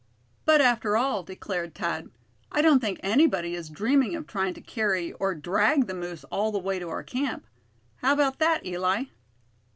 [0.45, 2.09] "But after all," declared Thad,
[2.51, 6.51] "I don't think anybody is dreaming of trying to carry, or drag the moose all
[6.51, 7.45] the way to our camp.
[7.97, 9.03] How about that, Eli?"